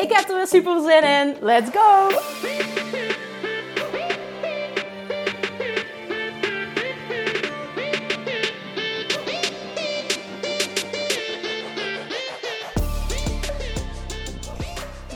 [0.00, 1.36] Ik heb er weer super zin in.
[1.40, 2.08] Let's go!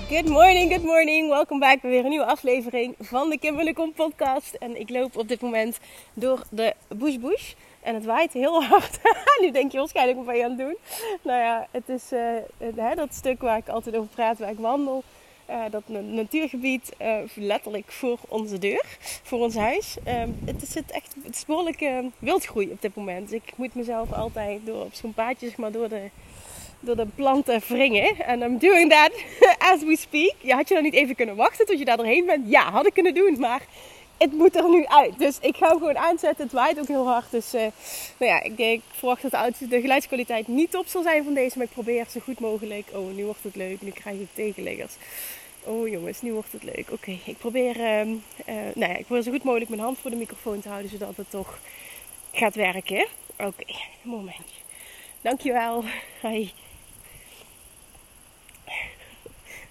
[0.09, 1.29] Good morning, good morning.
[1.29, 4.55] Welkom bij weer een nieuwe aflevering van de Kim Kom podcast.
[4.55, 5.79] En ik loop op dit moment
[6.15, 7.53] door de bush bush.
[7.85, 8.99] En het waait heel hard.
[9.43, 10.77] nu denk je waarschijnlijk wat ben je aan het doen.
[11.23, 15.03] Nou ja, het is uh, dat stuk waar ik altijd over praat, waar ik wandel.
[15.51, 18.85] Uh, dat natuurgebied uh, letterlijk voor onze deur,
[19.23, 19.97] voor ons huis.
[20.05, 21.85] Ehm, het, is echt, het behoorlijk
[22.19, 23.33] wildgroei op dit moment.
[23.33, 26.11] Ik moet mezelf altijd door, op zo'n paadje maar, door de
[26.85, 28.17] door de planten wringen.
[28.27, 29.13] En I'm doing that
[29.73, 30.35] as we speak.
[30.41, 32.51] Ja, had je dan niet even kunnen wachten tot je daar doorheen bent?
[32.51, 33.37] Ja, had ik kunnen doen.
[33.39, 33.63] Maar
[34.19, 35.19] het moet er nu uit.
[35.19, 36.45] Dus ik ga hem gewoon aanzetten.
[36.45, 37.31] Het waait ook heel hard.
[37.31, 37.61] Dus uh,
[38.19, 41.59] nou ja, ik, ik verwacht dat de, geluidskwaliteit niet top zal zijn van deze.
[41.59, 42.89] Maar ik probeer zo goed mogelijk.
[42.93, 43.83] Oh, nu wordt het leuk.
[43.83, 44.95] Nu krijg ik tegenleggers.
[45.65, 46.91] Oh jongens, nu wordt het leuk.
[46.91, 48.17] Oké, ik probeer uh, uh,
[48.75, 50.91] nou ja, ik probeer zo goed mogelijk mijn hand voor de microfoon te houden.
[50.91, 51.59] Zodat het toch
[52.33, 53.07] gaat werken.
[53.37, 54.61] Oké, okay, momentje.
[55.21, 55.85] Dankjewel.
[56.23, 56.51] Hi.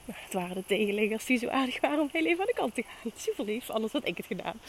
[0.06, 2.84] Het waren de tegenleggers die zo aardig waren om heel even aan de kant te
[2.84, 3.12] gaan.
[3.16, 4.59] Super lief, anders had ik het gedaan.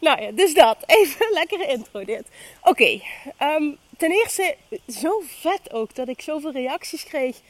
[0.00, 0.76] Nou ja, dus dat.
[1.00, 2.28] Even een lekkere intro dit.
[2.62, 3.00] Oké,
[3.36, 4.56] ehm, ten eerste
[4.88, 7.40] zo vet ook dat ik zoveel reacties kreeg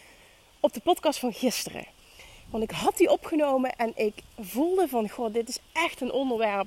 [0.61, 1.85] op de podcast van gisteren.
[2.51, 6.67] Want ik had die opgenomen en ik voelde van, god, dit is echt een onderwerp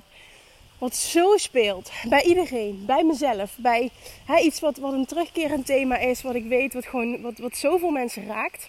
[0.78, 3.90] wat zo speelt bij iedereen, bij mezelf, bij
[4.42, 7.90] iets wat, wat een terugkerend thema is, wat ik weet, wat, gewoon, wat, wat zoveel
[7.90, 8.68] mensen raakt.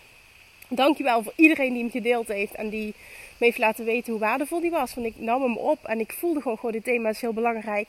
[0.70, 2.94] Dankjewel voor iedereen die hem gedeeld heeft en die
[3.38, 4.94] me heeft laten weten hoe waardevol die was.
[4.94, 7.88] Want ik nam hem op en ik voelde gewoon, dit thema is heel belangrijk.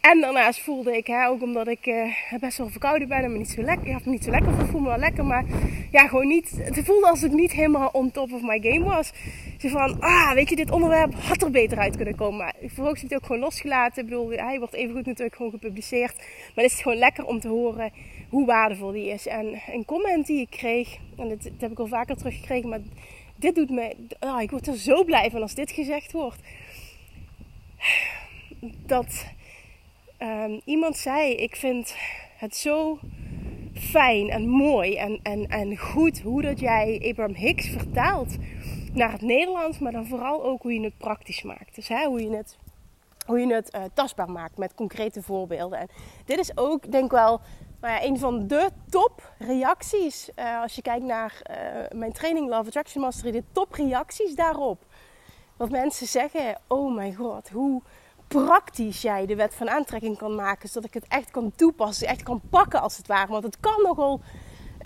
[0.00, 3.38] En daarnaast voelde ik, hè, ook omdat ik uh, best wel verkouden ben en me
[3.38, 5.44] niet zo lekker, ja, me niet zo lekker voel me wel lekker, maar
[5.90, 9.12] ja, gewoon niet, het voelde alsof ik niet helemaal on top of my game was.
[9.58, 12.38] Zo van, ah, weet je, dit onderwerp had er beter uit kunnen komen.
[12.38, 14.02] Maar vervolgens heb ik het ook gewoon losgelaten.
[14.02, 16.16] Ik bedoel, hij wordt even goed natuurlijk gewoon gepubliceerd.
[16.54, 17.92] Maar het is gewoon lekker om te horen
[18.28, 19.26] hoe waardevol die is.
[19.26, 22.80] En een comment die ik kreeg, en dat, heb ik al vaker teruggekregen, maar
[23.36, 26.40] dit doet me, oh, ik word er zo blij van als dit gezegd wordt.
[28.86, 29.26] Dat
[30.18, 31.96] um, iemand zei, ik vind
[32.36, 32.98] het zo
[33.74, 38.36] fijn en mooi en, en, en goed hoe dat jij Abraham Hicks vertaalt
[38.92, 41.74] naar het Nederlands, maar dan vooral ook hoe je het praktisch maakt.
[41.74, 42.58] Dus hè, hoe je het,
[43.26, 45.78] hoe je het uh, tastbaar maakt met concrete voorbeelden.
[45.78, 45.88] En
[46.24, 47.40] dit is ook, denk ik wel,
[47.90, 50.30] een van de top reacties.
[50.38, 54.84] Uh, als je kijkt naar uh, mijn training Love Attraction Mastery, de top reacties daarop.
[55.56, 57.82] Wat mensen zeggen, oh mijn god, hoe
[58.28, 60.68] praktisch jij de wet van aantrekking kan maken.
[60.68, 63.32] Zodat ik het echt kan toepassen, echt kan pakken als het ware.
[63.32, 64.20] Want het kan nogal,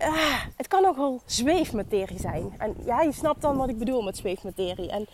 [0.00, 2.54] uh, het kan nogal zweefmaterie zijn.
[2.58, 4.90] En ja, je snapt dan wat ik bedoel met zweefmaterie.
[4.90, 5.06] En,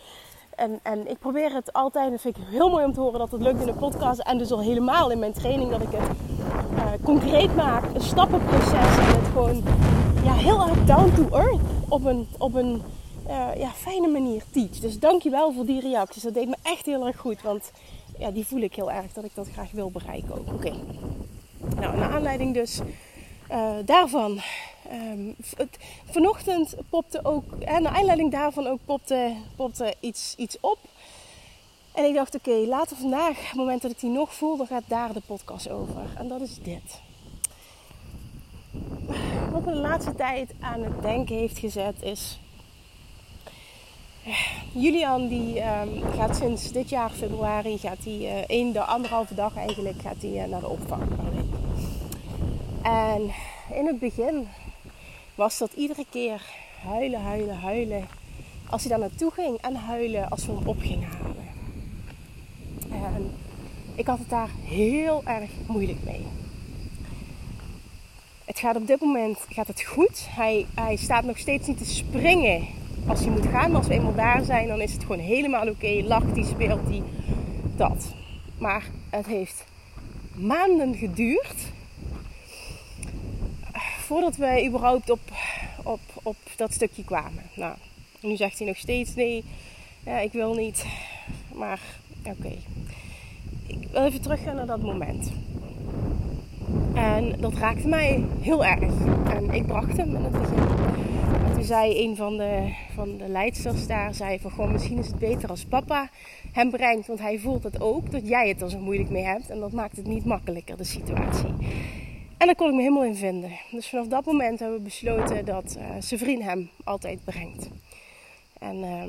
[0.57, 3.31] en, en ik probeer het altijd, dat vind ik heel mooi om te horen dat
[3.31, 4.19] het lukt in de podcast.
[4.19, 6.09] En dus al helemaal in mijn training dat ik het
[6.73, 7.83] uh, concreet maak.
[7.93, 9.63] Een stappenproces en het gewoon
[10.23, 12.27] ja, heel erg down to earth op een...
[12.37, 12.81] Op een
[13.27, 14.79] uh, ja, fijne manier teach.
[14.79, 16.23] Dus dankjewel voor die reacties.
[16.23, 17.41] Dat deed me echt heel erg goed.
[17.41, 17.71] Want
[18.17, 20.53] ja, die voel ik heel erg dat ik dat graag wil bereiken ook.
[20.53, 20.73] Oké.
[21.79, 22.81] Nou, naar aanleiding dus
[23.51, 24.41] uh, daarvan.
[24.91, 25.35] Um,
[26.05, 30.77] vanochtend popte ook, en naar aanleiding daarvan ook popte, popte iets, iets op.
[31.93, 34.67] En ik dacht, oké, later vandaag, op het moment dat ik die nog voel, dan
[34.67, 36.01] gaat daar de podcast over.
[36.17, 37.01] En dat is dit.
[39.51, 42.39] Wat me de laatste tijd aan het denken heeft gezet is
[44.71, 49.55] Julian die um, gaat sinds dit jaar februari, gaat hij uh, één, de anderhalve dag
[49.55, 51.01] eigenlijk, gaat hij naar de opvang.
[52.87, 53.31] En
[53.73, 54.47] in het begin
[55.35, 56.41] was dat iedere keer
[56.83, 58.07] huilen, huilen, huilen.
[58.69, 61.47] Als hij daar naartoe ging en huilen als we hem op gingen halen.
[62.91, 63.31] En
[63.95, 66.25] ik had het daar heel erg moeilijk mee.
[68.45, 70.27] Het gaat op dit moment gaat het goed.
[70.29, 72.67] Hij, hij staat nog steeds niet te springen
[73.07, 73.71] als hij moet gaan.
[73.71, 75.71] Maar als we eenmaal daar zijn, dan is het gewoon helemaal oké.
[75.71, 76.01] Okay.
[76.01, 77.03] Lacht hij, speelt hij,
[77.75, 78.13] dat.
[78.57, 79.65] Maar het heeft
[80.35, 81.75] maanden geduurd
[84.07, 85.19] voordat wij überhaupt op,
[85.83, 87.43] op, op dat stukje kwamen.
[87.55, 87.75] Nou,
[88.19, 89.43] nu zegt hij nog steeds nee,
[90.05, 90.85] ja, ik wil niet.
[91.53, 91.79] Maar
[92.23, 92.55] oké,
[93.67, 95.31] ik wil even teruggaan naar dat moment.
[96.93, 98.93] En dat raakte mij heel erg.
[99.29, 100.67] En ik bracht hem in het begin.
[101.45, 105.07] En toen zei een van de, van de leidsters daar, zei van gewoon misschien is
[105.07, 106.09] het beter als papa
[106.51, 107.07] hem brengt.
[107.07, 109.49] Want hij voelt het ook, dat jij het er zo moeilijk mee hebt.
[109.49, 111.53] En dat maakt het niet makkelijker, de situatie.
[112.37, 113.59] En daar kon ik me helemaal in vinden.
[113.71, 115.77] Dus vanaf dat moment hebben we besloten dat
[116.21, 117.69] uh, hem altijd brengt.
[118.59, 119.05] En uh,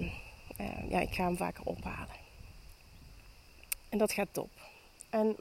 [0.60, 2.16] uh, ja, ik ga hem vaker ophalen.
[3.88, 4.50] En dat gaat top.
[5.10, 5.36] En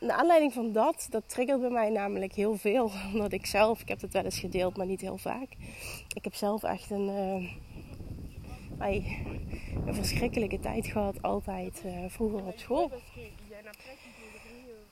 [0.00, 2.90] naar aanleiding van dat, dat triggert bij mij namelijk heel veel.
[3.12, 5.48] Omdat ik zelf, ik heb het wel eens gedeeld, maar niet heel vaak.
[6.14, 7.08] Ik heb zelf echt een,
[9.86, 12.90] een verschrikkelijke tijd gehad, altijd vroeger op school.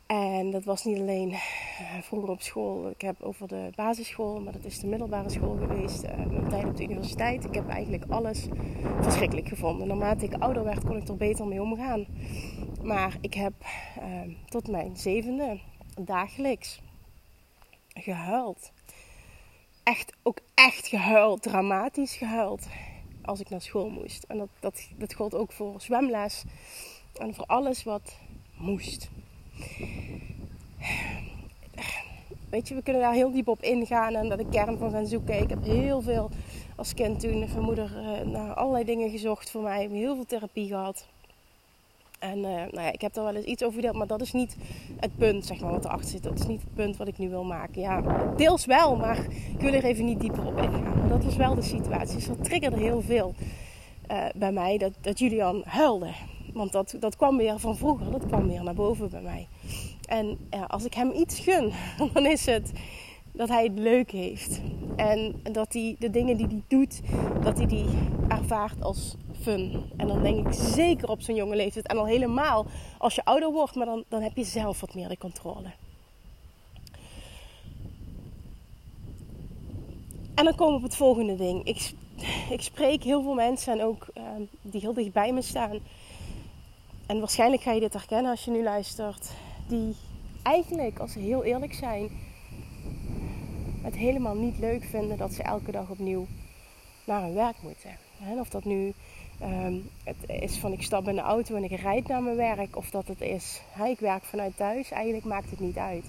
[0.06, 1.38] En dat was niet alleen uh,
[2.02, 2.90] vroeger op school.
[2.90, 6.02] Ik heb over de basisschool, maar dat is de middelbare school geweest.
[6.16, 7.44] Mijn tijd op de universiteit.
[7.44, 8.46] Ik heb eigenlijk alles
[9.00, 9.88] verschrikkelijk gevonden.
[9.88, 12.06] Naarmate ik ouder werd, kon ik er beter mee omgaan.
[12.82, 13.52] Maar ik heb
[13.98, 15.60] uh, tot mijn zevende
[16.00, 16.80] dagelijks
[17.94, 18.72] gehuild.
[19.82, 21.42] Echt, ook echt gehuild.
[21.42, 22.66] Dramatisch gehuild.
[23.22, 24.22] Als ik naar school moest.
[24.22, 26.44] En dat, dat, dat gold ook voor zwemles.
[27.14, 28.18] En voor alles wat
[28.56, 29.10] moest.
[32.54, 35.06] Weet je, we kunnen daar heel diep op ingaan en daar de kern van gaan
[35.06, 35.42] zoeken.
[35.42, 36.30] Ik heb heel veel
[36.76, 39.76] als kind toen van moeder uh, naar allerlei dingen gezocht voor mij.
[39.76, 41.06] Ik heb heel veel therapie gehad.
[42.18, 44.32] En uh, nou ja, ik heb daar wel eens iets over verteld, maar dat is
[44.32, 44.56] niet
[45.00, 46.22] het punt zeg maar, wat erachter zit.
[46.22, 47.80] Dat is niet het punt wat ik nu wil maken.
[47.80, 48.02] Ja,
[48.36, 49.18] deels wel, maar
[49.54, 50.98] ik wil er even niet dieper op ingaan.
[50.98, 52.14] Maar dat was wel de situatie.
[52.14, 53.34] Dus dat triggerde heel veel
[54.10, 56.10] uh, bij mij dat, dat Julian huilde.
[56.54, 59.48] Want dat, dat kwam weer van vroeger, dat kwam weer naar boven bij mij.
[60.06, 61.72] En ja, als ik hem iets gun,
[62.12, 62.72] dan is het
[63.32, 64.60] dat hij het leuk heeft.
[64.96, 67.00] En dat hij de dingen die hij doet,
[67.42, 67.86] dat hij die
[68.28, 69.90] ervaart als fun.
[69.96, 71.86] En dan denk ik zeker op zo'n jonge leeftijd.
[71.86, 72.66] En al helemaal
[72.98, 75.72] als je ouder wordt, maar dan, dan heb je zelf wat meer de controle.
[80.34, 81.64] En dan komen we op het volgende ding.
[81.64, 81.92] Ik,
[82.50, 84.22] ik spreek heel veel mensen en ook uh,
[84.62, 85.80] die heel dicht bij me staan
[87.06, 89.30] en waarschijnlijk ga je dit herkennen als je nu luistert,
[89.68, 89.96] die
[90.42, 92.10] eigenlijk, als ze heel eerlijk zijn,
[93.82, 96.26] het helemaal niet leuk vinden dat ze elke dag opnieuw
[97.04, 97.90] naar hun werk moeten.
[98.38, 98.94] of dat nu
[99.42, 102.76] um, het is van ik stap in de auto en ik rijd naar mijn werk,
[102.76, 106.04] of dat het is ik werk vanuit thuis, eigenlijk maakt het niet uit.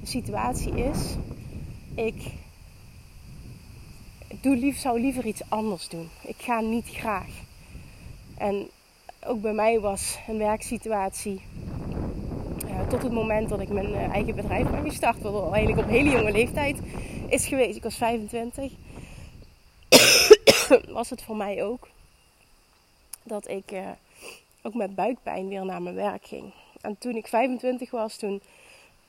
[0.00, 1.14] De situatie is,
[1.94, 2.32] ik
[4.40, 6.08] doe lief, zou liever iets anders doen.
[6.22, 7.28] Ik ga niet graag.
[8.36, 8.70] En
[9.26, 11.40] ook bij mij was een werksituatie.
[12.88, 15.22] tot het moment dat ik mijn eh, eigen bedrijf ben gestart.
[15.22, 16.78] Wat al eigenlijk op hele jonge leeftijd
[17.28, 17.76] is geweest.
[17.76, 18.72] Ik was 25.
[20.98, 21.88] was het voor mij ook.
[23.22, 23.88] Dat ik uh,
[24.62, 26.52] ook met buikpijn weer naar mijn werk ging.
[26.80, 28.42] En toen ik 25 was, toen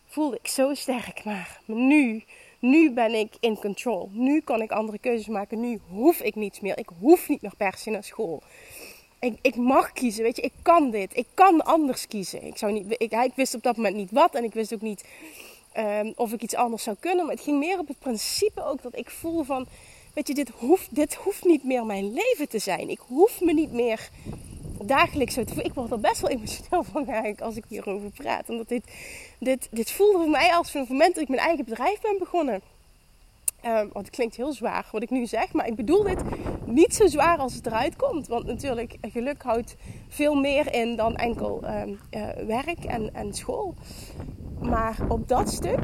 [0.06, 1.24] voelde ik zo sterk.
[1.24, 2.24] Maar nu,
[2.60, 4.10] nu ben ik in control.
[4.12, 5.60] Nu kan ik andere keuzes maken.
[5.60, 6.78] Nu hoef ik niets meer.
[6.78, 8.44] Ik hoef niet nog per se naar school
[9.19, 11.18] ik, ik, mag kiezen, weet je, ik kan dit.
[11.18, 12.44] Ik kan anders kiezen.
[12.44, 14.81] Ik, zou niet, ik, ik wist op dat moment niet wat en ik wist ook
[14.81, 15.04] niet
[15.78, 17.26] um, of ik iets anders zou kunnen.
[17.26, 19.66] Maar het ging meer op het principe ook dat ik voel van,
[20.14, 22.90] weet je, dit hoeft, dit hoeft niet meer mijn leven te zijn.
[22.90, 24.09] Ik hoef me niet meer
[24.83, 25.66] dagelijks zo te voelen.
[25.66, 28.49] Ik word er best wel emotioneel van eigenlijk als ik hierover praat.
[28.49, 28.83] Omdat dit,
[29.40, 32.16] dit, dit voelde voor mij als van het moment dat ik mijn eigen bedrijf ben
[32.19, 32.61] begonnen.
[33.66, 36.21] Um, want het klinkt heel zwaar wat ik nu zeg, maar ik bedoel dit
[36.66, 38.28] niet zo zwaar als het eruit komt.
[38.28, 39.75] Want natuurlijk, geluk houdt
[40.07, 43.73] veel meer in dan enkel um, uh, werk en, en school.
[44.59, 45.80] Maar op dat stuk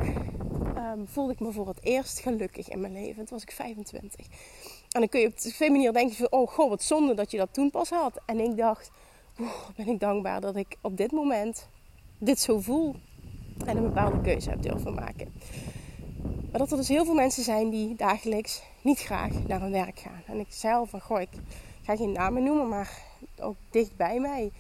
[0.78, 3.16] um, voelde ik me voor het eerst gelukkig in mijn leven.
[3.16, 4.26] Toen was ik 25.
[4.92, 7.38] En dan kun je op twee manieren denken van, oh god, wat zonde dat je
[7.38, 8.20] dat toen pas had.
[8.26, 8.92] En ik dacht,
[9.76, 11.68] ben ik dankbaar dat ik op dit moment
[12.18, 12.96] dit zo voel.
[13.66, 15.34] En een bepaalde keuze heb durven maken.
[16.52, 20.00] Maar dat er dus heel veel mensen zijn die dagelijks niet graag naar hun werk
[20.00, 20.22] gaan.
[20.28, 21.30] En ik zei al van, goh, ik
[21.84, 23.04] ga geen namen noemen, maar
[23.40, 24.52] ook dicht bij mij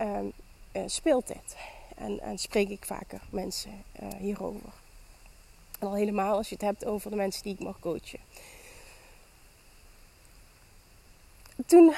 [0.00, 1.56] uh, speelt dit.
[1.96, 4.72] En, en, spreek ik vaker mensen uh, hierover.
[5.78, 8.20] Al helemaal als je het hebt over de mensen die ik mag coachen.
[11.66, 11.94] Toen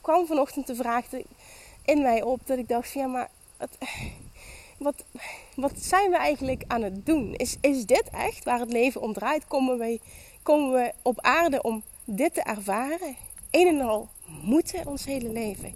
[0.00, 1.06] kwam vanochtend de vraag
[1.84, 3.78] in mij op dat ik dacht ja, maar het,
[4.78, 5.04] wat,
[5.54, 7.34] wat zijn we eigenlijk aan het doen?
[7.34, 9.46] Is, is dit echt waar het leven om draait?
[9.46, 10.00] Komen we,
[10.42, 13.16] komen we op aarde om dit te ervaren?
[13.50, 14.08] Een en al
[14.42, 15.72] moeten ons hele leven.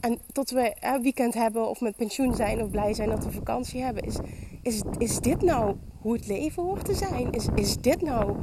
[0.00, 3.30] En tot we een weekend hebben of met pensioen zijn of blij zijn dat we
[3.30, 4.02] vakantie hebben.
[4.02, 4.16] Is,
[4.62, 7.32] is, is dit nou hoe het leven hoort te zijn?
[7.32, 8.36] Is, is dit nou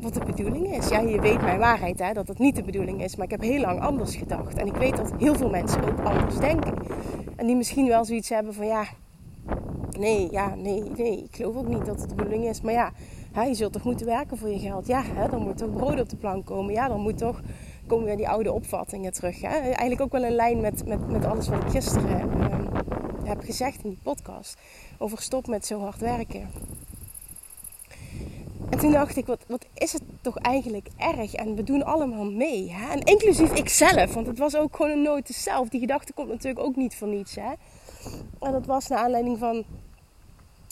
[0.00, 0.88] wat de bedoeling is.
[0.88, 3.16] Ja, je weet mijn waarheid, hè, dat het niet de bedoeling is.
[3.16, 4.54] Maar ik heb heel lang anders gedacht.
[4.54, 6.74] En ik weet dat heel veel mensen ook anders denken.
[7.36, 8.84] En die misschien wel zoiets hebben van ja,
[9.98, 11.24] nee, ja, nee, nee.
[11.24, 12.60] Ik geloof ook niet dat het de bedoeling is.
[12.60, 12.92] Maar ja,
[13.44, 14.86] je zult toch moeten werken voor je geld.
[14.86, 16.72] Ja, hè, dan moet toch brood op de plank komen.
[16.72, 17.40] Ja, dan moet toch
[17.86, 19.40] komen weer die oude opvattingen terug.
[19.40, 19.48] Hè?
[19.48, 22.46] Eigenlijk ook wel in lijn met, met, met alles wat ik gisteren uh,
[23.24, 24.58] heb gezegd in die podcast.
[24.98, 26.48] Over stop met zo hard werken.
[28.70, 31.34] En toen dacht ik, wat, wat is het toch eigenlijk erg?
[31.34, 32.72] En we doen allemaal mee.
[32.72, 32.92] Hè?
[32.92, 35.68] En inclusief ikzelf, want het was ook gewoon een nood zelf.
[35.68, 37.34] Die gedachte komt natuurlijk ook niet voor niets.
[37.34, 37.52] Hè?
[38.40, 39.64] En dat was naar aanleiding van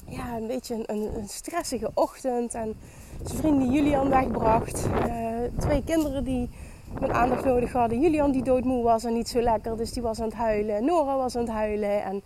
[0.08, 2.54] ja, een beetje een, een, stressige ochtend.
[2.54, 2.74] En
[3.24, 4.86] zijn vriend die Julian wegbracht.
[5.06, 6.48] Uh, twee kinderen die
[7.00, 8.00] mijn aandacht nodig hadden.
[8.00, 10.84] Julian die doodmoe was en niet zo lekker, dus die was aan het huilen.
[10.84, 12.22] Nora was aan het huilen en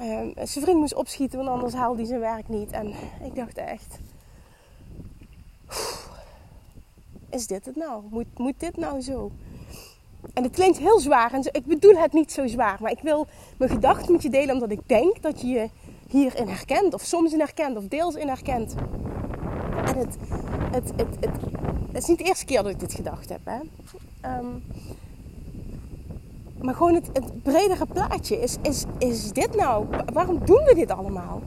[0.00, 2.70] uh, zijn vriend moest opschieten, want anders haalde hij zijn werk niet.
[2.70, 2.86] En
[3.24, 3.98] ik dacht echt,
[7.30, 8.02] is dit het nou?
[8.10, 9.30] Moet, moet dit nou zo?
[10.34, 13.26] En het klinkt heel zwaar en ik bedoel het niet zo zwaar, maar ik wil
[13.56, 15.68] mijn gedachten met je delen omdat ik denk dat je je
[16.08, 18.74] hierin herkent, of soms in herkent, of deels in herkent.
[19.84, 20.16] En het,
[20.70, 21.32] het, het, het,
[21.92, 23.40] is niet de eerste keer dat ik dit gedacht heb.
[23.44, 23.58] Hè?
[24.20, 24.46] Ehm,
[26.62, 29.86] maar gewoon het, het, bredere plaatje is, is, is dit nou?
[30.12, 31.42] Waarom doen we dit allemaal?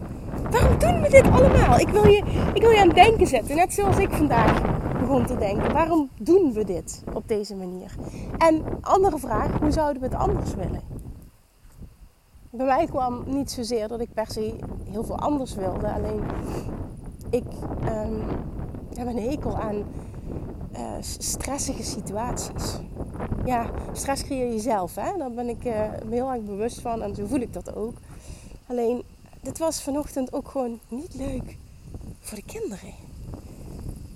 [0.49, 1.79] Waarom doen we dit allemaal?
[1.79, 3.55] Ik wil, je, ik wil je aan het denken zetten.
[3.55, 4.61] Net zoals ik vandaag
[4.99, 5.73] begon te denken.
[5.73, 7.95] Waarom doen we dit op deze manier?
[8.37, 10.81] En andere vraag, hoe zouden we het anders willen?
[12.49, 14.55] Bij mij kwam niet zozeer dat ik per se
[14.89, 15.91] heel veel anders wilde.
[15.93, 16.21] Alleen
[17.29, 17.43] ik
[17.85, 18.23] um,
[18.93, 19.75] heb een hekel aan
[20.73, 22.79] uh, stressige situaties.
[23.45, 24.95] Ja, stress creëer je zelf.
[24.95, 25.17] Hè?
[25.17, 27.93] Daar ben ik me heel erg bewust van en zo voel ik dat ook.
[28.67, 29.03] Alleen,
[29.41, 31.57] dit was vanochtend ook gewoon niet leuk
[32.19, 32.93] voor de kinderen.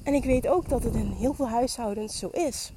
[0.04, 2.72] En ik weet ook dat het in heel veel huishoudens zo is.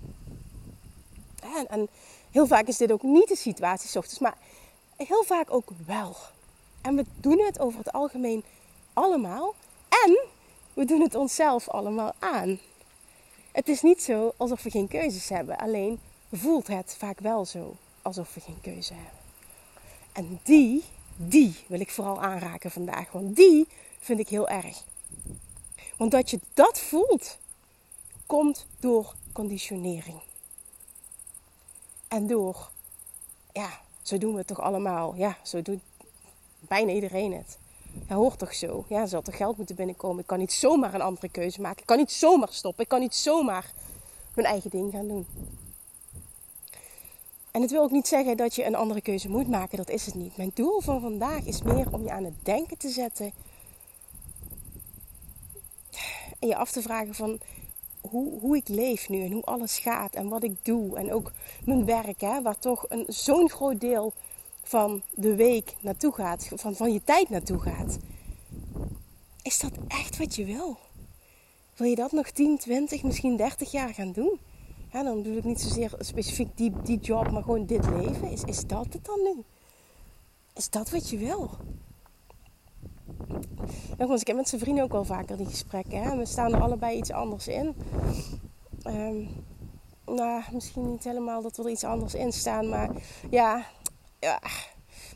[1.57, 1.89] En, en
[2.31, 4.37] heel vaak is dit ook niet de situatie s ochtends, maar
[4.97, 6.17] heel vaak ook wel.
[6.81, 8.45] En we doen het over het algemeen
[8.93, 9.55] allemaal.
[9.89, 10.19] En
[10.75, 12.59] we doen het onszelf allemaal aan.
[13.53, 15.57] Het is niet zo alsof we geen keuzes hebben.
[15.57, 16.01] Alleen
[16.33, 19.21] voelt het vaak wel zo alsof we geen keuze hebben.
[20.13, 20.85] En die,
[21.19, 23.13] die wil ik vooral aanraken vandaag.
[23.13, 24.83] Want die vind ik heel erg.
[25.97, 27.39] Want dat je dat voelt,
[28.27, 30.21] komt door conditionering.
[32.09, 32.71] En door,
[33.53, 35.15] ja, zo doen we het toch allemaal.
[35.15, 35.81] Ja, zo doet
[36.61, 37.59] bijna iedereen het.
[38.09, 38.85] Ja, hoort toch zo?
[38.89, 40.21] Ja, zal toch geld moeten binnenkomen.
[40.21, 41.81] Ik kan niet zomaar een andere keuze maken.
[41.81, 42.83] Ik kan niet zomaar stoppen.
[42.83, 43.73] Ik kan niet zomaar
[44.35, 45.27] mijn eigen ding gaan doen.
[47.59, 49.77] En het wil ook niet zeggen dat je een andere keuze moet maken.
[49.77, 50.37] Dat is het niet.
[50.37, 53.33] Mijn doel van vandaag is meer om je aan het denken te zetten.
[56.39, 57.39] En je af te vragen van
[58.01, 60.97] hoe, hoe ik leef nu en hoe alles gaat en wat ik doe.
[60.97, 61.33] En ook
[61.65, 64.13] mijn werk, hè, waar toch een, zo'n groot deel
[64.63, 67.99] van de week naartoe gaat, van, van je tijd naartoe gaat.
[69.43, 70.79] Is dat echt wat je wil?
[71.77, 74.39] Wil je dat nog 10, 20, misschien 30 jaar gaan doen?
[74.99, 78.31] Ja, dan bedoel ik niet zozeer specifiek die, die job, maar gewoon dit leven.
[78.31, 79.45] Is, is dat het dan nu?
[80.55, 81.51] Is dat wat je wil?
[83.99, 86.03] Nogmaals, ik heb met zijn vrienden ook al vaker die gesprekken.
[86.03, 86.17] Hè?
[86.17, 87.75] We staan er allebei iets anders in.
[88.87, 89.29] Um,
[90.07, 92.69] nou, misschien niet helemaal dat we er iets anders in staan.
[92.69, 92.91] Maar
[93.31, 93.67] ja,
[94.19, 94.41] ja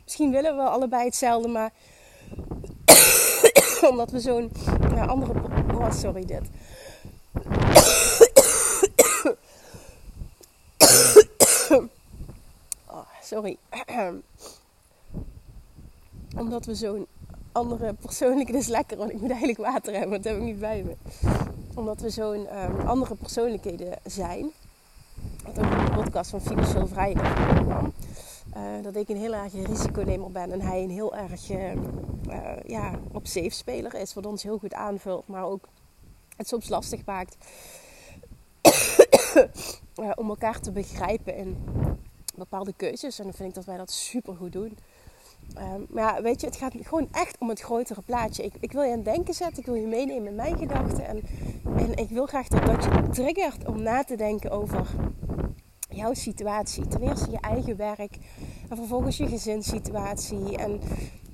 [0.03, 1.47] misschien willen we allebei hetzelfde.
[1.47, 1.71] Maar
[3.89, 4.51] omdat we zo'n
[4.95, 5.33] ja, andere...
[5.73, 6.49] Oh, sorry dit.
[12.87, 13.57] oh, sorry.
[16.41, 17.07] omdat we zo'n
[17.51, 18.51] andere persoonlijke...
[18.51, 20.21] Dit is lekker, want ik moet eigenlijk water hebben.
[20.21, 20.95] Dat heb ik niet bij me.
[21.75, 24.51] Omdat we zo'n um, andere persoonlijkheden zijn.
[25.43, 27.93] Wat ook in de podcast van Financieel Vrij kwam.
[28.57, 31.79] Uh, dat ik een heel erg risiconemer ben en hij een heel erg uh, uh,
[32.65, 34.13] ja, op safe speler is.
[34.13, 35.67] Wat ons heel goed aanvult, maar ook
[36.37, 37.37] het soms lastig maakt
[40.21, 41.57] om elkaar te begrijpen in
[42.35, 43.17] bepaalde keuzes.
[43.19, 44.77] En dan vind ik dat wij dat super goed doen.
[45.57, 48.43] Um, maar ja, weet je, het gaat gewoon echt om het grotere plaatje.
[48.43, 51.05] Ik, ik wil je aan het denken zetten, ik wil je meenemen in mijn gedachten.
[51.05, 51.23] En,
[51.77, 54.87] en ik wil graag dat dat je triggert om na te denken over
[55.89, 56.87] jouw situatie.
[56.87, 58.17] Ten eerste je eigen werk
[58.69, 60.57] en vervolgens je gezinssituatie.
[60.57, 60.81] En,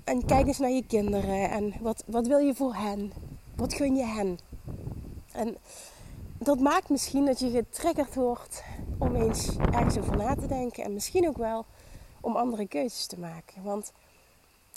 [0.03, 3.12] en kijk eens naar je kinderen en wat, wat wil je voor hen?
[3.56, 4.38] Wat gun je hen?
[5.32, 5.58] En
[6.38, 8.63] dat maakt misschien dat je getriggerd wordt
[9.00, 10.84] om eens ergens over na te denken.
[10.84, 11.65] En misschien ook wel
[12.22, 13.63] om andere keuzes te maken.
[13.63, 13.91] Want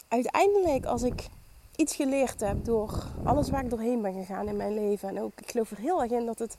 [0.09, 1.29] uiteindelijk, als ik
[1.77, 5.09] iets geleerd heb door alles waar ik doorheen ben gegaan in mijn leven.
[5.09, 6.57] En ook, ik geloof er heel erg in dat het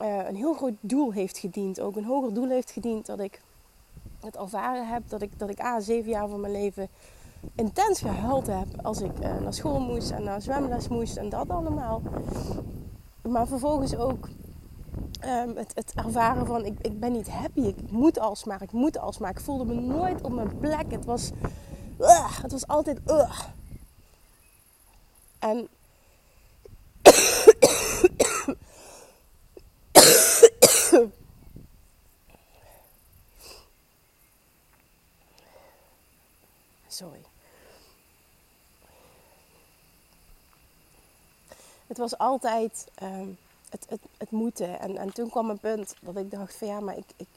[0.00, 1.80] uh, een heel groot doel heeft gediend.
[1.80, 3.40] Ook een hoger doel heeft gediend dat ik
[4.20, 5.02] het ervaren heb.
[5.08, 6.88] Dat ik, dat ik A, zeven jaar van mijn leven
[7.54, 11.48] intens gehuild heb als ik uh, naar school moest en naar zwemles moest en dat
[11.48, 12.02] allemaal.
[13.22, 14.28] Maar vervolgens ook
[15.28, 18.98] um, het, het, ervaren van ik, ik ben niet happy, ik moet alsmaar, ik moet
[18.98, 19.30] alsmaar.
[19.30, 20.90] Ik voelde me nooit op mijn plek.
[20.90, 21.30] Het was,
[22.42, 23.00] het was altijd.
[25.38, 25.68] En
[36.88, 37.24] Sorry.
[41.86, 43.38] Het was altijd um,
[43.74, 44.80] het, het, het moeten.
[44.80, 47.28] En, en toen kwam een punt dat ik dacht van ja, maar ik, ik,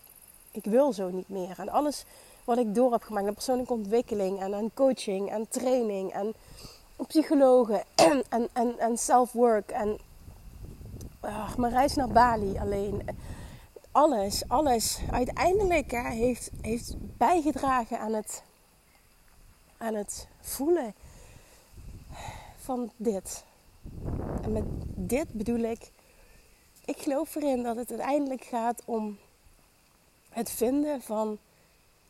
[0.51, 1.59] ik wil zo niet meer.
[1.59, 2.05] En alles
[2.43, 6.33] wat ik door heb gemaakt aan persoonlijke ontwikkeling en coaching en training en
[7.07, 7.83] psychologen
[8.29, 9.97] en, en, en, self-work en
[11.25, 13.01] uh, mijn reis naar Bali alleen.
[13.91, 18.43] Alles, alles uiteindelijk hè, heeft, heeft bijgedragen aan het,
[19.77, 20.93] aan het voelen
[22.57, 23.43] van dit.
[24.41, 24.63] En met
[24.95, 25.91] dit bedoel ik,
[26.87, 29.17] ik geloof erin dat het uiteindelijk gaat om
[30.29, 31.37] het vinden van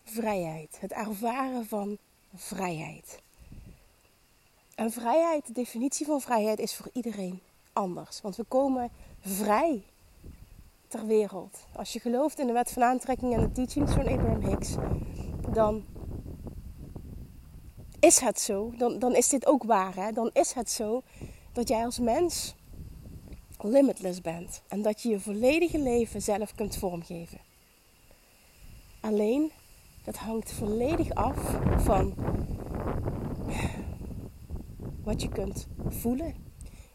[0.04, 0.78] vrijheid.
[0.80, 1.98] Het ervaren van
[2.36, 3.20] vrijheid.
[4.76, 7.42] En vrijheid, de definitie van vrijheid is voor iedereen
[7.74, 8.22] anders.
[8.22, 9.84] Want we komen vrij
[10.88, 11.58] ter wereld.
[11.76, 14.76] Als je gelooft in de wet van aantrekking en de teachings van Abraham Hicks,
[15.54, 15.86] dan
[18.00, 18.74] is het zo.
[18.78, 19.96] Dan, dan is dit ook waar.
[19.96, 20.12] Hè?
[20.12, 21.02] Dan is het zo
[21.54, 22.56] dat jij als mens
[23.64, 24.62] limitless bent.
[24.68, 27.40] En dat je je volledige leven zelf kunt vormgeven.
[29.00, 29.52] Alleen,
[30.04, 32.14] dat hangt volledig af van
[35.04, 36.36] wat je kunt voelen,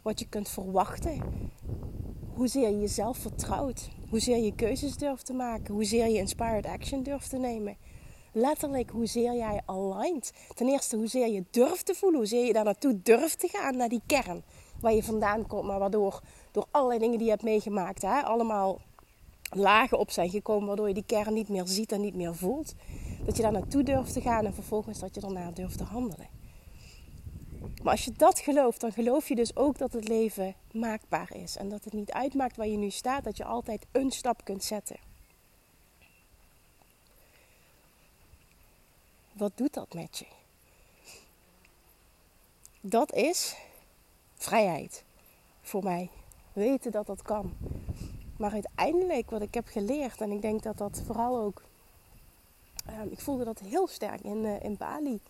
[0.03, 1.21] wat je kunt verwachten,
[2.35, 7.31] hoezeer je jezelf vertrouwt, hoezeer je keuzes durft te maken, hoezeer je inspired action durft
[7.31, 7.77] te nemen.
[8.33, 10.33] Letterlijk hoezeer jij aligned.
[10.55, 13.89] Ten eerste hoezeer je durft te voelen, hoezeer je daar naartoe durft te gaan, naar
[13.89, 14.43] die kern
[14.81, 16.21] waar je vandaan komt, maar waardoor
[16.53, 18.81] door allerlei dingen die je hebt meegemaakt, hè, allemaal
[19.51, 22.75] lagen op zijn gekomen, waardoor je die kern niet meer ziet en niet meer voelt.
[23.25, 26.29] Dat je daar naartoe durft te gaan en vervolgens dat je daarna durft te handelen.
[27.83, 31.57] Maar als je dat gelooft, dan geloof je dus ook dat het leven maakbaar is.
[31.57, 34.65] En dat het niet uitmaakt waar je nu staat, dat je altijd een stap kunt
[34.65, 34.97] zetten.
[39.33, 40.27] Wat doet dat met je?
[42.81, 43.57] Dat is
[44.35, 45.05] vrijheid
[45.63, 46.11] voor mij.
[46.53, 47.53] Weten dat dat kan.
[48.37, 51.63] Maar uiteindelijk wat ik heb geleerd, en ik denk dat dat vooral ook.
[52.91, 55.21] Um, ik voelde dat heel sterk in, uh, in Bali.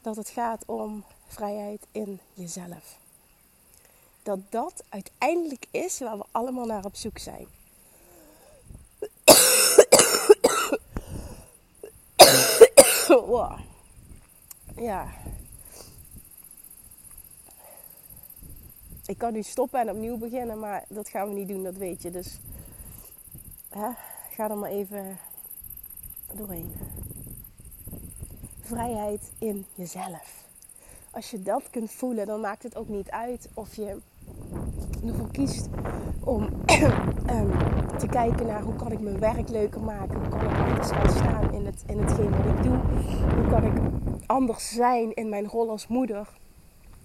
[0.00, 2.98] Dat het gaat om vrijheid in jezelf.
[4.22, 7.46] Dat dat uiteindelijk is waar we allemaal naar op zoek zijn.
[13.26, 13.58] wow.
[14.76, 15.08] Ja.
[19.06, 22.02] Ik kan nu stoppen en opnieuw beginnen, maar dat gaan we niet doen, dat weet
[22.02, 22.10] je.
[22.10, 22.38] Dus
[23.70, 23.88] hè,
[24.30, 25.18] ga er maar even
[26.34, 26.72] doorheen.
[28.60, 30.46] Vrijheid in jezelf
[31.16, 33.96] als je dat kunt voelen, dan maakt het ook niet uit of je
[35.06, 35.68] ervoor kiest
[36.24, 36.48] om
[37.26, 37.50] ehm,
[37.98, 40.18] te kijken naar hoe kan ik mijn werk leuker maken.
[40.18, 42.76] Hoe kan ik anders gaan staan in, het, in hetgeen wat ik doe.
[43.34, 43.72] Hoe kan ik
[44.26, 46.28] anders zijn in mijn rol als moeder.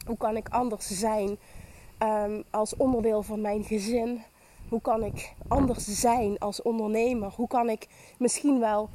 [0.05, 1.37] Hoe kan ik anders zijn
[2.03, 4.21] um, als onderdeel van mijn gezin.
[4.69, 7.33] Hoe kan ik anders zijn als ondernemer?
[7.35, 7.87] Hoe kan ik
[8.17, 8.89] misschien wel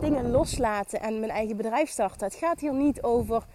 [0.00, 2.26] dingen loslaten en mijn eigen bedrijf starten.
[2.26, 3.46] Het gaat hier niet over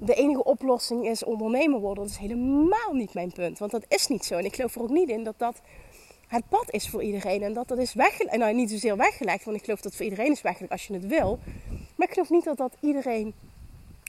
[0.00, 2.04] de enige oplossing is ondernemer worden.
[2.04, 3.58] Dat is helemaal niet mijn punt.
[3.58, 4.36] Want dat is niet zo.
[4.36, 5.60] En ik geloof er ook niet in dat dat
[6.26, 7.42] het pad is voor iedereen.
[7.42, 8.36] En dat dat is weggelegd.
[8.36, 9.44] Nou, niet zozeer weggelegd.
[9.44, 11.38] Want ik geloof dat voor iedereen is weggelegd als je het wil.
[11.96, 13.34] Maar ik geloof niet dat dat iedereen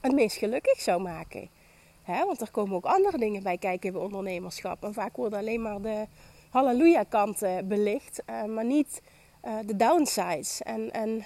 [0.01, 1.49] het meest gelukkig zou maken.
[2.07, 4.83] Want er komen ook andere dingen bij kijken bij ondernemerschap.
[4.83, 6.05] En vaak worden alleen maar de
[6.49, 8.21] halleluja kanten belicht.
[8.29, 9.01] Uh, maar niet
[9.45, 10.61] uh, de downsides.
[10.61, 11.25] En, en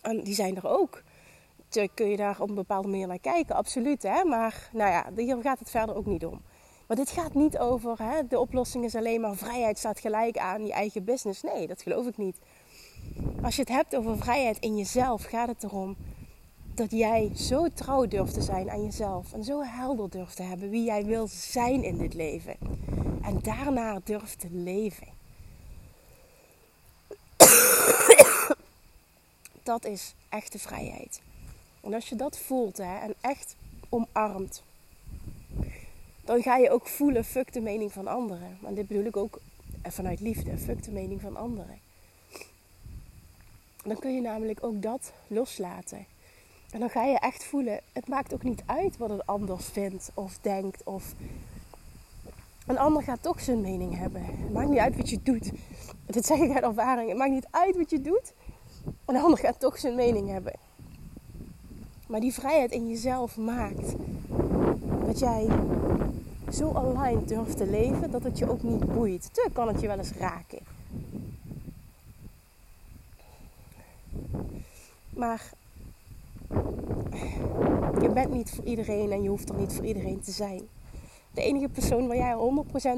[0.00, 1.02] en die zijn er ook.
[1.56, 4.02] Natuurlijk kun je daar op een bepaalde manier naar kijken, absoluut.
[4.02, 4.24] Hè?
[4.24, 6.40] Maar nou ja, hier gaat het verder ook niet om.
[6.86, 10.66] Maar dit gaat niet over hè, de oplossing is alleen maar vrijheid staat gelijk aan
[10.66, 11.42] je eigen business.
[11.42, 12.36] Nee, dat geloof ik niet.
[13.42, 15.96] Als je het hebt over vrijheid in jezelf, gaat het erom
[16.80, 19.32] dat jij zo trouw durft te zijn aan jezelf.
[19.32, 22.56] En zo helder durft te hebben wie jij wil zijn in dit leven.
[23.22, 25.06] En daarna durft te leven.
[29.62, 31.20] Dat is echte vrijheid.
[31.80, 33.56] En als je dat voelt hè, en echt
[33.88, 34.62] omarmt,
[36.24, 38.58] dan ga je ook voelen, fuck de mening van anderen.
[38.60, 39.40] Maar dit bedoel ik ook
[39.82, 41.78] vanuit liefde, fuck de mening van anderen.
[43.84, 46.06] Dan kun je namelijk ook dat loslaten.
[46.70, 50.10] En dan ga je echt voelen, het maakt ook niet uit wat een ander vindt
[50.14, 50.82] of denkt.
[50.84, 51.14] Of
[52.66, 54.24] een ander gaat toch zijn mening hebben.
[54.24, 55.50] Het maakt niet uit wat je doet.
[56.06, 57.08] Dit zeg ik uit ervaring.
[57.08, 58.32] Het maakt niet uit wat je doet.
[59.04, 60.52] Een ander gaat toch zijn mening hebben.
[62.06, 63.94] Maar die vrijheid in jezelf maakt
[65.06, 65.48] dat jij
[66.52, 69.34] zo aligned durft te leven dat het je ook niet boeit.
[69.34, 70.58] Tuurlijk kan het je wel eens raken.
[75.10, 75.50] Maar
[78.00, 80.68] je bent niet voor iedereen en je hoeft er niet voor iedereen te zijn.
[81.30, 82.34] De enige persoon waar jij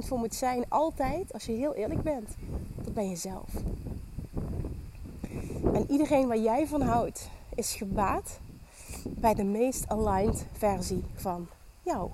[0.02, 2.28] 100% voor moet zijn, altijd, als je heel eerlijk bent,
[2.84, 3.48] dat ben jezelf.
[5.74, 8.38] En iedereen waar jij van houdt, is gebaat
[9.04, 11.48] bij de meest aligned versie van
[11.82, 12.10] jou.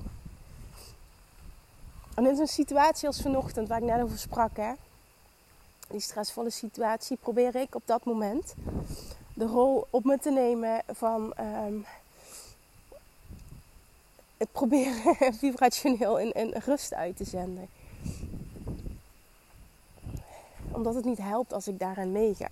[2.14, 4.72] En in zo'n situatie als vanochtend, waar ik net over sprak, hè,
[5.88, 8.54] die stressvolle situatie, probeer ik op dat moment
[9.38, 11.78] de rol op me te nemen van ehm,
[14.36, 17.68] het proberen vibrationeel in, rust uit te zenden.
[20.70, 22.48] Omdat het niet helpt als ik daarin meega.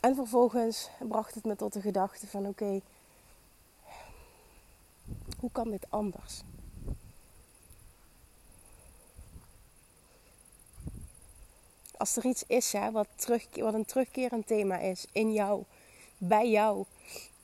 [0.00, 2.80] En vervolgens bracht het me tot de gedachte van oké,
[5.38, 6.42] hoe kan dit anders?
[11.98, 15.64] Als er iets is hè, wat, terug, wat een terugkerend thema is in jou,
[16.18, 16.84] bij jou,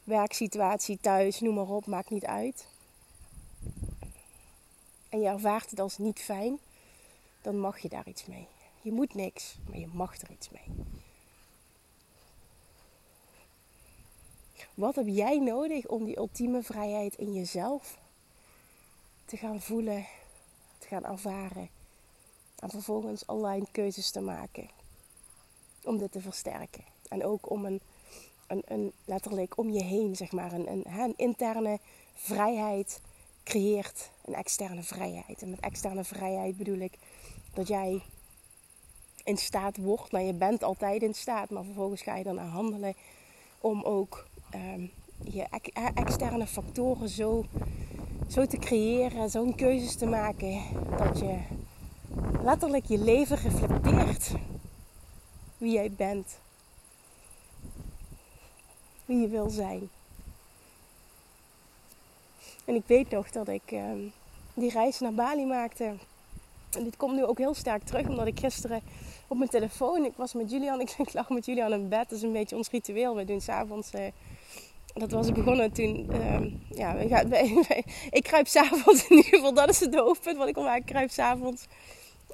[0.05, 2.67] werksituatie, thuis, noem maar op, maakt niet uit.
[5.09, 6.59] En je ervaart het als niet fijn,
[7.43, 8.47] dan mag je daar iets mee.
[8.83, 10.87] Je moet niks, maar je mag er iets mee.
[14.75, 17.99] Wat heb jij nodig om die ultieme vrijheid in jezelf
[19.25, 20.07] te gaan voelen,
[20.79, 21.69] te gaan ervaren
[22.65, 24.69] en vervolgens online keuzes te maken
[25.85, 26.85] om dit te versterken?
[27.09, 27.81] En ook om een
[28.47, 31.79] een, een, letterlijk om je heen, zeg maar, een, een, een interne
[32.15, 33.01] vrijheid
[33.45, 35.43] creëert een externe vrijheid.
[35.43, 36.99] En met externe vrijheid bedoel ik
[37.55, 38.03] dat jij
[39.25, 42.49] in staat wordt, nou je bent altijd in staat, maar vervolgens ga je dan aan
[42.49, 42.95] handelen
[43.61, 44.91] om ook um,
[45.25, 45.47] je
[45.95, 47.45] externe factoren zo,
[48.29, 50.63] zo te creëren, zo'n keuzes te maken
[50.99, 51.39] dat je
[52.45, 54.33] letterlijk je leven reflecteert
[55.59, 56.39] wie jij bent
[59.05, 59.89] wie je wil zijn.
[62.65, 63.99] En ik weet nog dat ik ehm,
[64.55, 65.95] die reis naar Bali maakte.
[66.77, 68.83] En dit komt nu ook heel sterk terug, omdat ik gisteren
[69.29, 72.09] op mijn telefoon, ik was met Julian, ik, lag met Julian in bed.
[72.09, 73.17] Dat is een beetje ons ritueel.
[73.17, 74.01] We doen s'avonds, uh,
[74.95, 76.95] dat was begonnen toen, uh, ja,
[78.19, 80.81] ik kruip s'avonds in ieder geval, dat is het hoofdpunt wat ik wil maken.
[80.81, 81.67] Ik kruip s'avonds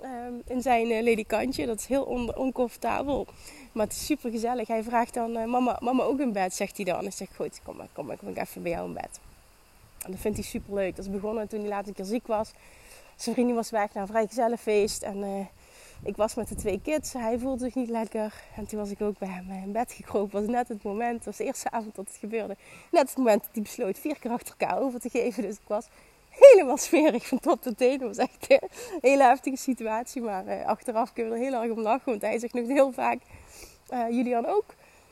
[0.02, 1.66] um, in zijn uh, ledikantje.
[1.66, 3.26] Dat is heel on oncomfortabel.
[3.72, 4.68] Maar het is super gezellig.
[4.68, 6.98] Hij vraagt dan, uh, mama, mama ook in bed, zegt hij dan.
[6.98, 9.20] En ik zeg, goed, kom maar, kom maar, kom ik even bij jou in bed.
[10.04, 10.96] En dat vindt hij super leuk.
[10.96, 12.50] Dat is begonnen toen hij laatste keer ziek was.
[13.16, 15.02] Zijn vriendin was weg naar een vrij gezellig feest.
[15.02, 15.46] En uh,
[16.02, 17.12] ik was met de twee kids.
[17.12, 18.34] Hij voelde zich niet lekker.
[18.56, 20.40] En toen was ik ook bij hem in bed gekropen.
[20.40, 22.56] was net het moment, het was de eerste avond dat het gebeurde.
[22.90, 25.42] Net het moment dat hij besloot vier keer achter elkaar over te geven.
[25.42, 25.86] Dus ik was
[26.30, 27.98] helemaal smerig van top tot teen.
[27.98, 28.68] Dat was echt een
[29.00, 30.22] hele heftige situatie.
[30.22, 32.10] Maar uh, achteraf kunnen we er heel erg om lachen.
[32.10, 33.18] Want hij zegt nog heel vaak
[33.92, 34.64] uh, Julian ook.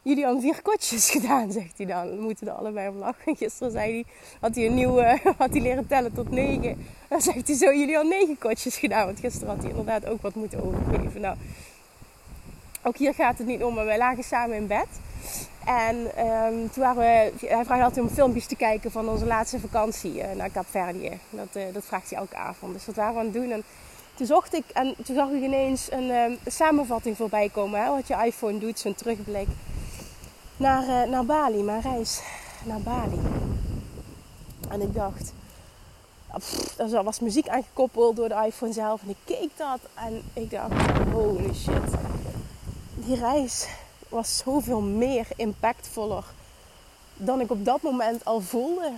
[0.03, 2.17] Julian vier kotjes gedaan, zegt hij dan.
[2.17, 3.37] We moeten er allebei om lachen.
[3.41, 4.05] Gisteren zei hij,
[4.41, 6.87] had hij een nieuwe, had hij leren tellen tot negen.
[7.09, 9.07] Dan zegt hij zo, Julian negen kotjes gedaan.
[9.07, 11.21] Want gisteren had hij inderdaad ook wat moeten overgeven.
[11.21, 11.37] Nou,
[12.83, 14.87] ook hier gaat het niet om, maar wij lagen samen in bed.
[15.69, 19.61] En um, toen waren we, hij vraagt altijd om filmpjes te kijken van onze laatste
[19.61, 21.19] vakantie uh, naar Kaapverdië.
[21.31, 22.73] Dat, uh, dat vraagt hij elke avond.
[22.73, 23.51] Dus dat waren we aan het doen.
[23.51, 23.63] En
[24.15, 27.83] toen zocht ik en toen zag ik ineens een um, samenvatting voorbij komen.
[27.83, 29.49] Hè, wat je iPhone doet, zo'n terugblik
[30.57, 32.21] naar, uh, naar Bali, mijn reis
[32.65, 33.21] naar Bali.
[34.69, 35.33] En ik dacht,
[36.39, 39.03] pff, er was muziek aangekoppeld door de iPhone zelf.
[39.03, 40.73] En ik keek dat en ik dacht,
[41.13, 41.95] holy shit.
[42.95, 43.69] Die reis
[44.09, 46.25] was zoveel meer impactvoller
[47.15, 48.93] dan ik op dat moment al voelde.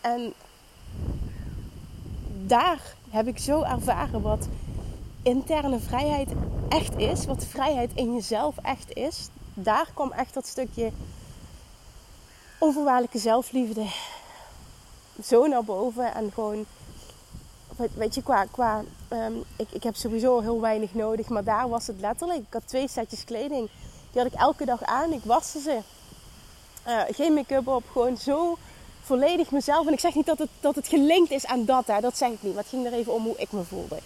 [0.00, 0.32] En
[2.46, 4.48] daar heb ik zo ervaren wat
[5.22, 6.28] interne vrijheid
[6.68, 9.28] echt is, wat vrijheid in jezelf echt is.
[9.54, 10.92] Daar kwam echt dat stukje
[12.58, 13.86] onvoorwaardelijke zelfliefde
[15.24, 16.14] zo naar boven.
[16.14, 16.64] En gewoon,
[17.94, 18.84] weet je, qua, qua
[19.24, 22.38] um, ik, ik heb sowieso heel weinig nodig, maar daar was het letterlijk.
[22.38, 23.68] Ik had twee setjes kleding,
[24.12, 25.12] die had ik elke dag aan.
[25.12, 25.78] Ik waste ze.
[26.86, 28.56] Uh, geen make-up op, gewoon zo
[29.02, 29.86] volledig mezelf.
[29.86, 32.00] En ik zeg niet dat het, dat het gelinkt is aan dat, hè.
[32.00, 32.54] dat zeg ik niet.
[32.54, 33.98] Maar het ging er even om hoe ik me voelde.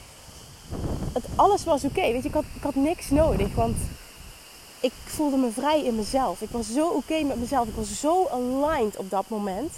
[1.13, 3.55] Het, alles was oké, weet je, ik had, ik had niks nodig.
[3.55, 3.77] Want
[4.81, 6.41] ik voelde me vrij in mezelf.
[6.41, 7.69] Ik was zo oké met mezelf.
[7.69, 9.73] Ik was zo aligned op dat moment.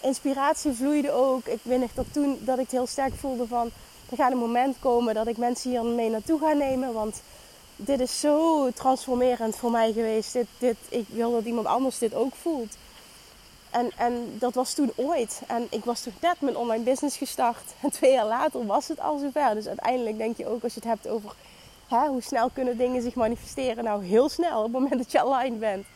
[0.00, 1.46] Inspiratie vloeide ook.
[1.46, 3.70] Ik weet nog dat toen dat ik heel sterk voelde van...
[4.10, 6.92] Er gaat een moment komen dat ik mensen hier mee naartoe ga nemen.
[6.92, 7.22] Want
[7.76, 10.32] dit is zo transformerend voor mij geweest.
[10.32, 12.76] Dit, dit, ik wil dat iemand anders dit ook voelt.
[13.70, 15.42] En, en dat was toen ooit.
[15.46, 17.74] En ik was toen net mijn online business gestart.
[17.82, 19.54] En twee jaar later was het al zover.
[19.54, 21.34] Dus uiteindelijk denk je ook als je het hebt over
[21.88, 23.84] hè, hoe snel kunnen dingen zich manifesteren.
[23.84, 25.86] Nou, heel snel op het moment dat je aligned bent.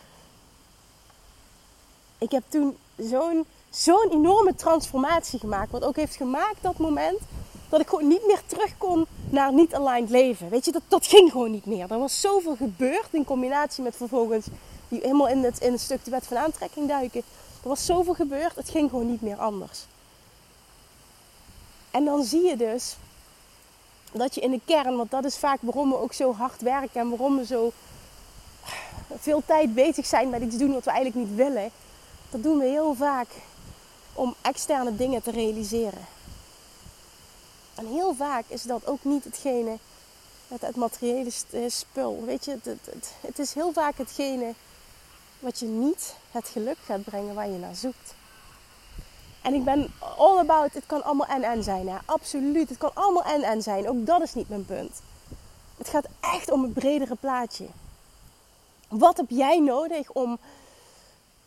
[2.18, 5.70] Ik heb toen zo'n zo'n enorme transformatie gemaakt.
[5.70, 7.18] Wat ook heeft gemaakt dat moment
[7.74, 10.48] dat ik gewoon niet meer terug kon naar niet-aligned leven.
[10.48, 11.90] Weet je, dat, dat ging gewoon niet meer.
[11.90, 14.46] Er was zoveel gebeurd in combinatie met vervolgens
[14.88, 17.22] die helemaal in het, in het stuk de wet van aantrekking duiken.
[17.62, 19.86] Er was zoveel gebeurd, het ging gewoon niet meer anders.
[21.90, 22.96] En dan zie je dus
[24.12, 27.00] dat je in de kern, want dat is vaak waarom we ook zo hard werken
[27.00, 27.72] en waarom we zo
[29.18, 31.70] veel tijd bezig zijn met iets doen wat we eigenlijk niet willen.
[32.30, 33.28] Dat doen we heel vaak
[34.12, 36.12] om externe dingen te realiseren.
[37.74, 39.78] En heel vaak is dat ook niet hetgene,
[40.48, 42.24] het, het materiële eh, spul.
[42.24, 42.80] Weet je, het,
[43.20, 44.54] het, is heel vaak hetgene
[45.38, 48.14] wat je niet het geluk gaat brengen waar je naar zoekt.
[49.42, 51.88] En ik ben all about, het kan allemaal en-en zijn.
[51.88, 51.96] Hè?
[52.04, 53.88] Absoluut, het kan allemaal en-en zijn.
[53.88, 55.00] Ook dat is niet mijn punt.
[55.78, 57.66] Het gaat echt om het bredere plaatje.
[58.88, 60.38] Wat heb jij nodig om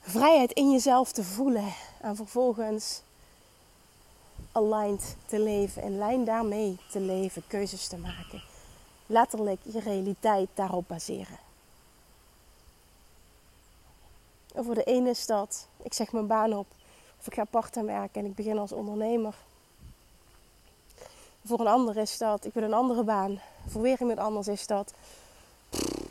[0.02, 3.02] vrijheid in jezelf te voelen en vervolgens
[4.58, 8.41] aligned te leven, in lijn daarmee te leven, keuzes te maken.
[9.06, 11.38] Letterlijk je realiteit daarop baseren.
[14.54, 16.67] En voor de ene is dat, ik zeg mijn baan op,
[17.20, 19.36] of ik ga part werken en ik begin als ondernemer.
[21.46, 23.39] Voor een ander is dat, ik wil een andere baan.
[23.67, 24.93] Voor weer iemand anders is dat,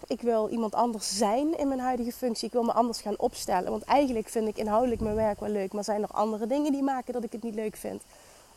[0.07, 2.47] ik wil iemand anders zijn in mijn huidige functie.
[2.47, 3.71] Ik wil me anders gaan opstellen.
[3.71, 5.73] Want eigenlijk vind ik inhoudelijk mijn werk wel leuk.
[5.73, 8.03] Maar zijn er andere dingen die maken dat ik het niet leuk vind?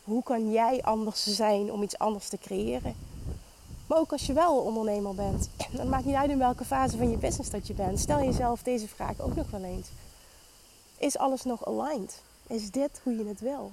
[0.04, 2.94] Hoe kan jij anders zijn om iets anders te creëren?
[3.86, 5.50] Maar ook als je wel ondernemer bent.
[5.76, 8.00] Dan maakt niet uit in welke fase van je business dat je bent.
[8.00, 9.88] Stel jezelf deze vraag ook nog wel eens.
[10.98, 12.22] Is alles nog aligned?
[12.46, 13.72] Is dit hoe je het wil?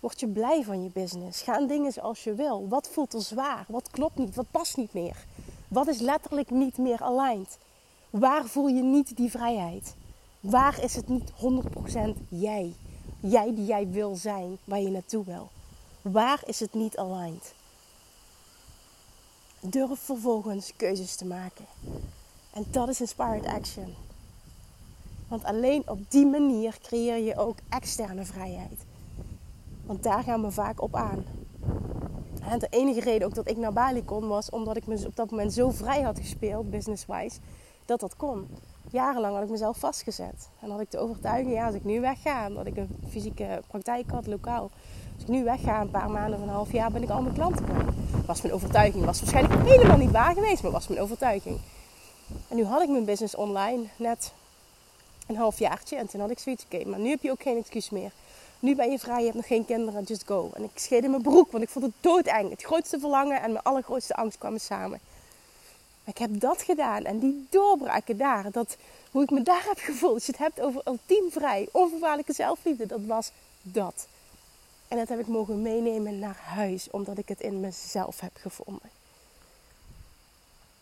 [0.00, 1.42] Word je blij van je business?
[1.42, 2.68] Gaan dingen zoals je wil?
[2.68, 3.64] Wat voelt er zwaar?
[3.68, 4.34] Wat klopt niet?
[4.34, 5.16] Wat past niet meer?
[5.68, 7.58] Wat is letterlijk niet meer aligned?
[8.10, 9.94] Waar voel je niet die vrijheid?
[10.40, 12.74] Waar is het niet 100% jij?
[13.20, 15.48] Jij die jij wil zijn, waar je naartoe wil.
[16.02, 17.54] Waar is het niet aligned?
[19.60, 21.64] Durf vervolgens keuzes te maken.
[22.52, 23.94] En dat is inspired action.
[25.28, 28.80] Want alleen op die manier creëer je ook externe vrijheid.
[29.86, 31.24] Want daar gaan we vaak op aan.
[32.42, 35.16] En de enige reden ook dat ik naar Bali kon was omdat ik me op
[35.16, 37.38] dat moment zo vrij had gespeeld, business-wise,
[37.84, 38.48] dat dat kon.
[38.90, 40.48] Jarenlang had ik mezelf vastgezet.
[40.60, 44.10] En had ik de overtuiging, ja, als ik nu wegga, omdat ik een fysieke praktijk
[44.10, 44.70] had, lokaal.
[45.14, 47.34] Als ik nu wegga, een paar maanden of een half jaar, ben ik al mijn
[47.34, 48.26] klanten kwijt.
[48.26, 49.04] Was mijn overtuiging.
[49.04, 51.58] Was waarschijnlijk helemaal niet waar geweest, maar was mijn overtuiging.
[52.48, 54.32] En nu had ik mijn business online net
[55.26, 55.96] een half jaartje.
[55.96, 58.10] En toen had ik zoiets, oké, maar nu heb je ook geen excuus meer.
[58.60, 60.50] Nu ben je vrij, je hebt nog geen kinderen, just go.
[60.54, 62.50] En ik scheerde mijn broek, want ik vond het doodeng.
[62.50, 65.00] Het grootste verlangen en mijn allergrootste angst kwamen samen.
[66.08, 68.76] Ik heb dat gedaan en die doorbraken daar, dat,
[69.10, 70.14] hoe ik me daar heb gevoeld.
[70.14, 73.30] Als je het hebt over ultiem vrij, onvoorwaardelijke zelfliefde, dat was
[73.62, 74.08] dat.
[74.88, 78.90] En dat heb ik mogen meenemen naar huis, omdat ik het in mezelf heb gevonden.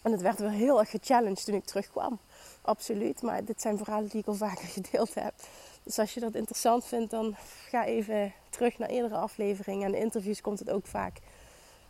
[0.02, 2.18] En het werd wel heel erg gechallenged toen ik terugkwam.
[2.62, 5.34] Absoluut, maar dit zijn verhalen die ik al vaker gedeeld heb.
[5.82, 7.36] Dus als je dat interessant vindt, dan
[7.68, 9.86] ga even terug naar eerdere afleveringen.
[9.86, 11.18] En in interviews komt het ook vaak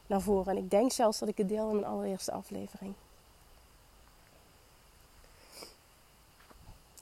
[0.07, 0.57] naar voren.
[0.57, 2.95] En ik denk zelfs dat ik het deel in mijn allereerste aflevering.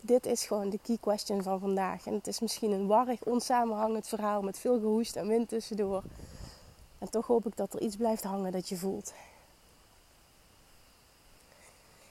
[0.07, 2.07] Dit is gewoon de key question van vandaag.
[2.07, 6.03] En het is misschien een warrig, onsamenhangend verhaal met veel gehoest en wind tussendoor.
[6.99, 9.13] En toch hoop ik dat er iets blijft hangen dat je voelt.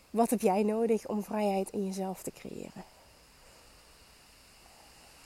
[0.10, 2.84] Wat heb jij nodig om vrijheid in jezelf te creëren?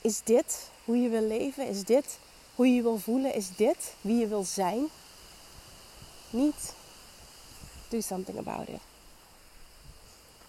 [0.00, 1.68] Is dit hoe je wil leven?
[1.68, 2.18] Is dit
[2.54, 3.34] hoe je wil voelen?
[3.34, 4.86] Is dit wie je wil zijn?
[6.30, 6.74] Niet.
[7.88, 8.80] Do something about it.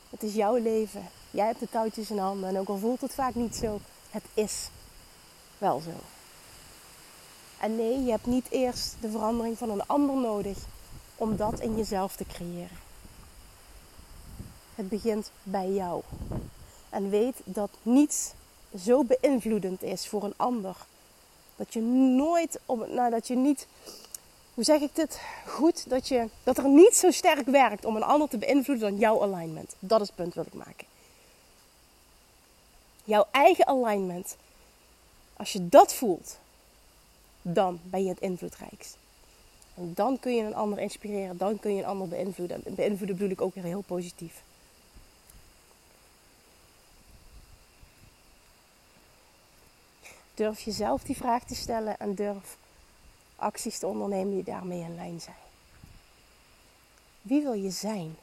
[0.10, 1.10] Het is jouw leven.
[1.32, 2.50] Jij hebt de touwtjes in handen.
[2.50, 4.70] En ook al voelt het vaak niet zo, het is
[5.58, 5.92] wel zo.
[7.60, 10.58] En nee, je hebt niet eerst de verandering van een ander nodig
[11.16, 12.78] om dat in jezelf te creëren.
[14.76, 16.02] Het begint bij jou.
[16.90, 18.32] En weet dat niets
[18.84, 20.76] zo beïnvloedend is voor een ander.
[21.56, 23.68] Dat je nooit, op, nou, je niet,
[24.54, 28.04] hoe zeg ik dit goed, dat, je, dat er niet zo sterk werkt om een
[28.04, 29.76] ander te beïnvloeden dan jouw alignment.
[29.80, 30.89] Dat is het punt wat ik maken.
[33.10, 34.36] Jouw eigen alignment.
[35.34, 36.40] Als je dat voelt,
[37.42, 38.98] dan ben je het invloedrijkst.
[39.76, 42.64] En dan kun je een ander inspireren, dan kun je een ander beïnvloeden.
[42.66, 44.44] Beïnvloeden bedoel ik ook weer heel positief.
[50.34, 52.58] Durf jezelf die vraag te stellen en durf
[53.36, 55.36] acties te ondernemen die daarmee in lijn zijn.
[57.22, 58.16] Wie wil je zijn?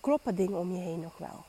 [0.00, 1.44] Kloppen dingen om je heen nog wel?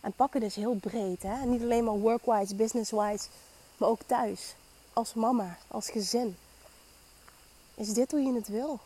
[0.00, 1.22] En pak het dus heel breed.
[1.22, 1.44] Hè?
[1.44, 3.28] niet alleen maar work-wise, business-wise,
[3.76, 4.54] maar ook thuis.
[4.92, 6.36] Als mama, als gezin.
[7.74, 8.78] Is dit hoe je het wil?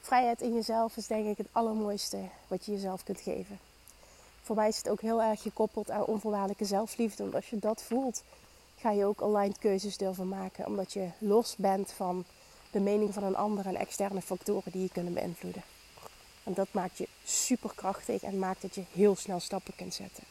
[0.00, 3.58] Vrijheid in jezelf is denk ik het allermooiste wat je jezelf kunt geven.
[4.42, 7.22] Voor mij is het ook heel erg gekoppeld aan onvoorwaardelijke zelfliefde.
[7.22, 8.22] Want als je dat voelt,
[8.76, 10.66] ga je ook aligned keuzes durven maken.
[10.66, 12.24] Omdat je los bent van
[12.70, 15.62] de mening van een ander en externe factoren die je kunnen beïnvloeden.
[16.44, 20.24] En dat maakt je superkrachtig en maakt dat je heel snel stappen kunt zetten.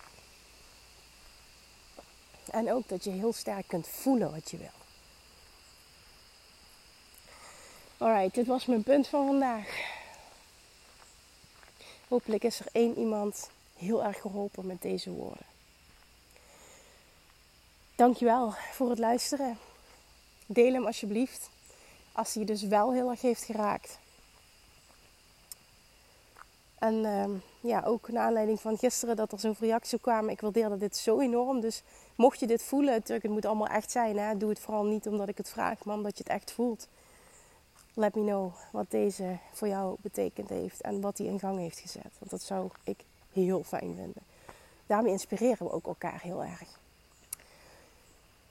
[2.51, 4.79] En ook dat je heel sterk kunt voelen wat je wil.
[7.97, 9.99] Alright, dit was mijn punt van vandaag.
[12.07, 15.45] Hopelijk is er één iemand heel erg geholpen met deze woorden.
[17.95, 19.57] Dankjewel voor het luisteren.
[20.45, 21.49] Deel hem alsjeblieft.
[22.11, 23.99] Als hij je dus wel heel erg heeft geraakt.
[26.81, 30.29] En ehm, ja, ook naar aanleiding van gisteren dat er zoveel reacties kwamen.
[30.29, 31.59] Ik waardeerde dit zo enorm.
[31.59, 31.83] Dus
[32.15, 34.17] mocht je dit voelen, natuurlijk, het moet allemaal echt zijn.
[34.17, 34.37] Hè?
[34.37, 36.87] Doe het vooral niet omdat ik het vraag, maar omdat je het echt voelt.
[37.93, 41.79] Let me know wat deze voor jou betekend heeft en wat hij in gang heeft
[41.79, 42.11] gezet.
[42.19, 42.97] Want dat zou ik
[43.33, 44.23] heel fijn vinden.
[44.87, 46.79] Daarmee inspireren we ook elkaar heel erg.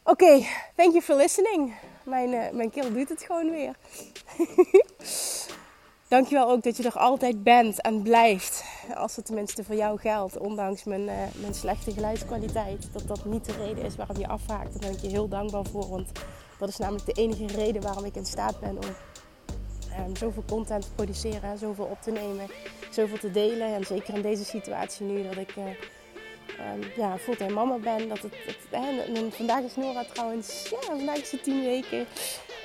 [0.03, 1.75] Oké, thank you for listening.
[2.03, 3.77] Mijn, uh, mijn keel doet het gewoon weer.
[6.11, 8.65] Dankjewel ook dat je er altijd bent en blijft.
[8.95, 12.93] Als het tenminste voor jou geldt, ondanks mijn, uh, mijn slechte geluidskwaliteit.
[12.93, 14.73] Dat dat niet de reden is waarom je afhaakt.
[14.73, 15.89] Daar ben ik je heel dankbaar voor.
[15.89, 16.11] Want
[16.59, 18.95] dat is namelijk de enige reden waarom ik in staat ben om
[20.07, 22.47] um, zoveel content te produceren, zoveel op te nemen,
[22.91, 23.75] zoveel te delen.
[23.75, 25.65] En zeker in deze situatie nu dat ik uh,
[26.97, 28.09] ja, fulltime mama ben.
[28.09, 32.07] Dat het, het vandaag is Nora trouwens, ja, vandaag is tien weken.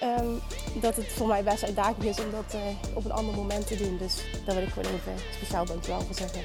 [0.03, 0.41] Um,
[0.73, 2.61] dat het voor mij best uitdagend is om dat uh,
[2.93, 3.97] op een ander moment te doen.
[3.97, 6.41] Dus daar wil ik gewoon even speciaal dankjewel voor zeggen.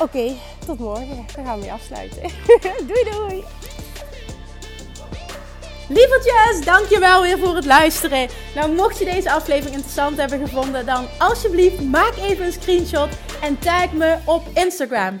[0.00, 0.32] Oké,
[0.66, 1.26] tot morgen.
[1.34, 2.22] Dan gaan we weer afsluiten.
[2.88, 3.44] doei doei!
[5.88, 8.28] Lievertjes, dankjewel weer voor het luisteren.
[8.54, 13.08] Nou, mocht je deze aflevering interessant hebben gevonden, dan alsjeblieft maak even een screenshot
[13.40, 15.20] en tag me op Instagram.